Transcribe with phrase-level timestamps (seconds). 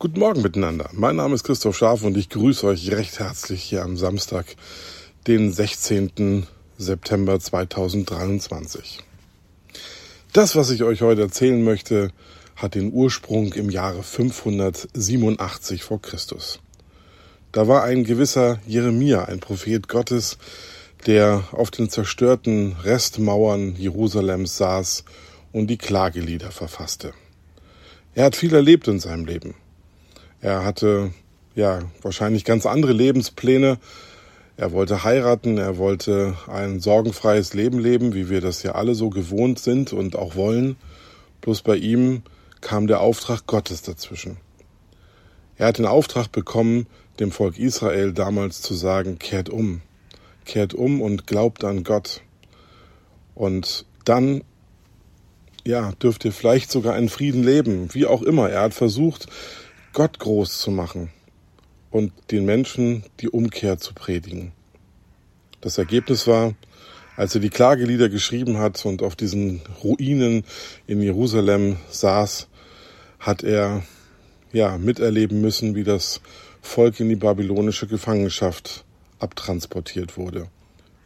[0.00, 0.90] Guten Morgen miteinander.
[0.92, 4.46] Mein Name ist Christoph Scharf und ich grüße euch recht herzlich hier am Samstag,
[5.26, 6.46] den 16.
[6.76, 9.00] September 2023.
[10.32, 12.12] Das, was ich euch heute erzählen möchte,
[12.54, 16.60] hat den Ursprung im Jahre 587 vor Christus.
[17.50, 20.38] Da war ein gewisser Jeremia, ein Prophet Gottes,
[21.06, 25.02] der auf den zerstörten Restmauern Jerusalems saß
[25.50, 27.14] und die Klagelieder verfasste.
[28.14, 29.56] Er hat viel erlebt in seinem Leben.
[30.40, 31.12] Er hatte
[31.54, 33.78] ja wahrscheinlich ganz andere Lebenspläne.
[34.56, 39.10] Er wollte heiraten, er wollte ein sorgenfreies Leben leben, wie wir das ja alle so
[39.10, 40.76] gewohnt sind und auch wollen.
[41.40, 42.22] Bloß bei ihm
[42.60, 44.36] kam der Auftrag Gottes dazwischen.
[45.56, 46.86] Er hat den Auftrag bekommen,
[47.18, 49.80] dem Volk Israel damals zu sagen, kehrt um,
[50.44, 52.22] kehrt um und glaubt an Gott.
[53.34, 54.42] Und dann,
[55.64, 58.48] ja, dürft ihr vielleicht sogar in Frieden leben, wie auch immer.
[58.50, 59.26] Er hat versucht,
[59.92, 61.10] Gott groß zu machen
[61.90, 64.52] und den Menschen die Umkehr zu predigen.
[65.60, 66.54] Das Ergebnis war,
[67.16, 70.44] als er die Klagelieder geschrieben hat und auf diesen Ruinen
[70.86, 72.46] in Jerusalem saß,
[73.18, 73.82] hat er
[74.52, 76.20] ja miterleben müssen, wie das
[76.62, 78.84] Volk in die babylonische Gefangenschaft
[79.18, 80.48] abtransportiert wurde.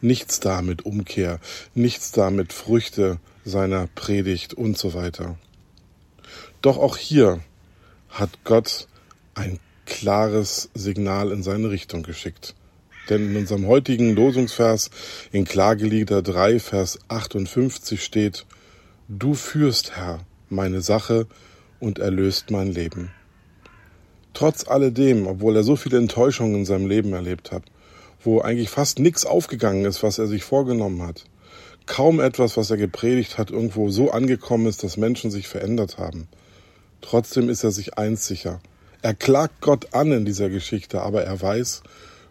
[0.00, 1.38] Nichts da mit Umkehr,
[1.74, 5.38] nichts da mit Früchte seiner Predigt und so weiter.
[6.60, 7.40] Doch auch hier
[8.12, 8.86] hat Gott
[9.34, 12.54] ein klares Signal in seine Richtung geschickt.
[13.08, 14.90] Denn in unserem heutigen Losungsvers
[15.32, 18.46] in Klagelieder 3, Vers 58 steht,
[19.08, 21.26] Du führst, Herr, meine Sache
[21.80, 23.10] und erlöst mein Leben.
[24.34, 27.64] Trotz alledem, obwohl er so viele Enttäuschungen in seinem Leben erlebt hat,
[28.22, 31.24] wo eigentlich fast nichts aufgegangen ist, was er sich vorgenommen hat,
[31.86, 36.28] kaum etwas, was er gepredigt hat, irgendwo so angekommen ist, dass Menschen sich verändert haben,
[37.02, 38.60] Trotzdem ist er sich eins sicher.
[39.02, 41.82] Er klagt Gott an in dieser Geschichte, aber er weiß,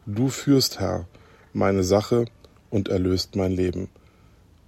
[0.08, 1.08] du führst, Herr,
[1.54, 2.26] meine Sache
[2.70, 3.90] und erlöst mein Leben.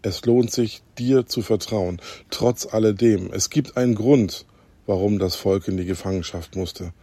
[0.01, 3.31] Es lohnt sich, dir zu vertrauen, trotz alledem.
[3.31, 4.45] Es gibt einen Grund,
[4.85, 6.94] warum das Volk in die Gefangenschaft musste.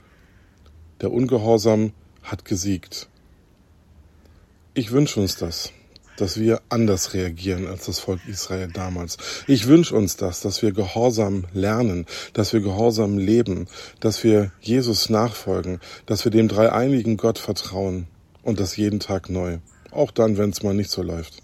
[1.00, 1.92] Der Ungehorsam
[2.22, 3.08] hat gesiegt.
[4.74, 5.72] Ich wünsche uns das
[6.20, 9.16] dass wir anders reagieren als das Volk Israel damals.
[9.46, 13.68] Ich wünsche uns das, dass wir gehorsam lernen, dass wir gehorsam leben,
[14.00, 18.06] dass wir Jesus nachfolgen, dass wir dem dreieinigen Gott vertrauen
[18.42, 19.58] und das jeden Tag neu.
[19.90, 21.42] Auch dann, wenn es mal nicht so läuft.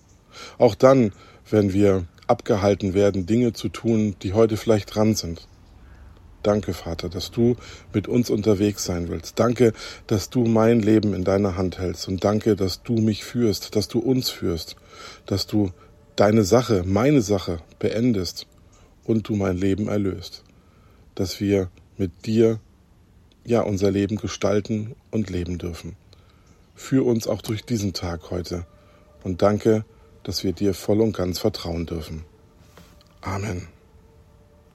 [0.59, 1.13] Auch dann,
[1.51, 5.49] wenn wir abgehalten werden, Dinge zu tun, die heute vielleicht dran sind.
[6.47, 7.57] Danke, Vater, dass du
[7.93, 9.41] mit uns unterwegs sein willst.
[9.41, 9.73] Danke,
[10.07, 12.07] dass du mein Leben in deiner Hand hältst.
[12.07, 14.77] Und danke, dass du mich führst, dass du uns führst,
[15.27, 15.73] dass du
[16.15, 18.47] deine Sache, meine Sache beendest
[19.03, 20.45] und du mein Leben erlöst.
[21.17, 22.61] Dass wir mit dir
[23.45, 25.97] ja unser Leben gestalten und leben dürfen.
[26.77, 28.67] Führ uns auch durch diesen Tag heute.
[29.25, 29.85] Und danke,
[30.23, 32.25] dass wir dir voll und ganz vertrauen dürfen.
[33.21, 33.67] Amen.